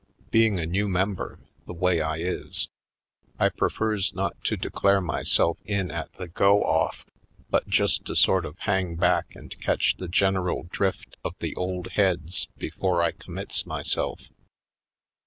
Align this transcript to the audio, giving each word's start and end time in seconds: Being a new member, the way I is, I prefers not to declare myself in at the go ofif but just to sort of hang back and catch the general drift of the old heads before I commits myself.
Being 0.31 0.59
a 0.59 0.65
new 0.65 0.87
member, 0.89 1.37
the 1.67 1.75
way 1.75 2.01
I 2.01 2.17
is, 2.17 2.69
I 3.37 3.49
prefers 3.49 4.15
not 4.15 4.43
to 4.45 4.57
declare 4.57 4.99
myself 4.99 5.59
in 5.63 5.91
at 5.91 6.11
the 6.13 6.27
go 6.27 6.63
ofif 6.63 7.05
but 7.51 7.67
just 7.67 8.05
to 8.05 8.15
sort 8.15 8.43
of 8.43 8.57
hang 8.57 8.95
back 8.95 9.35
and 9.35 9.55
catch 9.61 9.97
the 9.97 10.07
general 10.07 10.63
drift 10.71 11.17
of 11.23 11.35
the 11.37 11.53
old 11.55 11.89
heads 11.91 12.47
before 12.57 13.03
I 13.03 13.11
commits 13.11 13.67
myself. 13.67 14.21